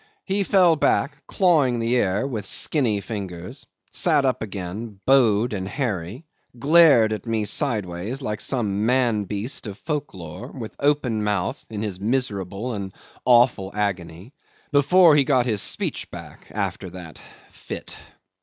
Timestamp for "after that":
16.49-17.21